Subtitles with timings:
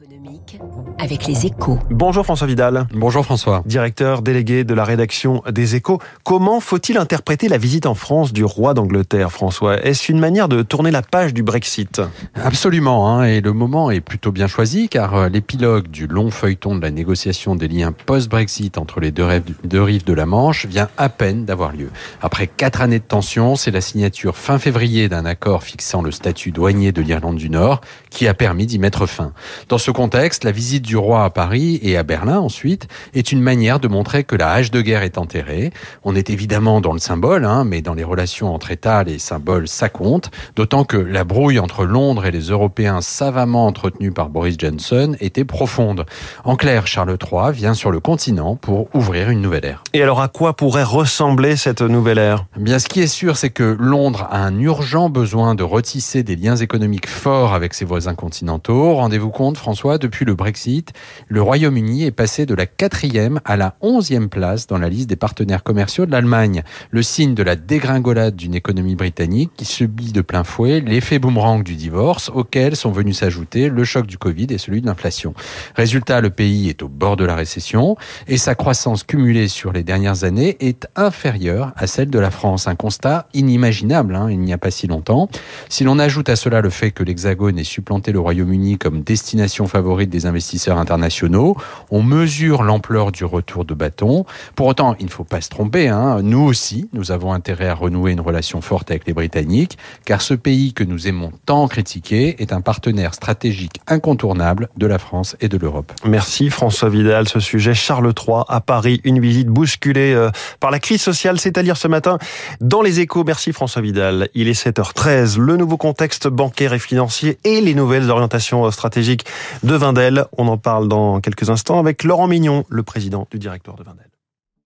[0.00, 0.60] économique
[0.98, 1.78] avec les échos.
[1.90, 2.86] Bonjour François Vidal.
[2.94, 3.62] Bonjour François.
[3.66, 5.98] Directeur délégué de la rédaction des échos.
[6.24, 9.82] Comment faut-il interpréter la visite en France du roi d'Angleterre, François?
[9.84, 12.00] Est-ce une manière de tourner la page du Brexit?
[12.34, 16.76] Absolument, hein, et le moment est plutôt bien choisi car euh, l'épilogue du long feuilleton
[16.76, 20.66] de la négociation des liens post-Brexit entre les deux rives, deux rives de la Manche
[20.66, 21.90] vient à peine d'avoir lieu.
[22.22, 26.52] Après quatre années de tension, c'est la signature fin février d'un accord fixant le statut
[26.52, 27.80] douanier de l'Irlande du Nord
[28.10, 29.32] qui a permis d'y mettre fin.
[29.68, 33.40] Dans ce contexte, la visite du roi à Paris et à Berlin ensuite est une
[33.40, 35.72] manière de montrer que la hache de guerre est enterrée.
[36.04, 39.68] On est évidemment dans le symbole, hein, mais dans les relations entre États, les symboles,
[39.68, 40.30] ça compte.
[40.56, 45.44] D'autant que la brouille entre Londres et les Européens savamment entretenue par Boris Johnson était
[45.44, 46.04] profonde.
[46.44, 49.84] En clair, Charles III vient sur le continent pour ouvrir une nouvelle ère.
[49.92, 52.46] Et alors à quoi pourrait ressembler cette nouvelle ère?
[52.58, 56.22] Eh Bien, ce qui est sûr, c'est que Londres a un urgent besoin de retisser
[56.22, 58.94] des liens économiques forts avec ses voisins continentaux.
[58.94, 60.92] Rendez-vous compte, François depuis le Brexit,
[61.28, 65.16] le Royaume-Uni est passé de la quatrième à la onzième place dans la liste des
[65.16, 66.62] partenaires commerciaux de l'Allemagne.
[66.90, 71.62] Le signe de la dégringolade d'une économie britannique qui subit de plein fouet l'effet boomerang
[71.62, 75.32] du divorce auquel sont venus s'ajouter le choc du Covid et celui de l'inflation.
[75.76, 79.84] Résultat, le pays est au bord de la récession et sa croissance cumulée sur les
[79.84, 82.66] dernières années est inférieure à celle de la France.
[82.66, 85.28] Un constat inimaginable hein, il n'y a pas si longtemps.
[85.68, 89.67] Si l'on ajoute à cela le fait que l'Hexagone ait supplanté le Royaume-Uni comme destination
[89.68, 91.56] favorite des investisseurs internationaux.
[91.90, 94.24] On mesure l'ampleur du retour de bâton.
[94.56, 95.88] Pour autant, il ne faut pas se tromper.
[95.88, 96.22] Hein.
[96.22, 100.34] Nous aussi, nous avons intérêt à renouer une relation forte avec les Britanniques, car ce
[100.34, 105.48] pays que nous aimons tant critiquer est un partenaire stratégique incontournable de la France et
[105.48, 105.92] de l'Europe.
[106.04, 107.28] Merci François Vidal.
[107.28, 110.30] Ce sujet, Charles III à Paris, une visite bousculée euh,
[110.60, 112.18] par la crise sociale, c'est à dire ce matin
[112.60, 113.24] dans les échos.
[113.24, 114.28] Merci François Vidal.
[114.34, 115.38] Il est 7h13.
[115.38, 119.24] Le nouveau contexte bancaire et financier et les nouvelles orientations euh, stratégiques
[119.62, 120.24] de Vindel.
[120.36, 124.06] On en parle dans quelques instants avec Laurent Mignon, le président du directoire de Vindel.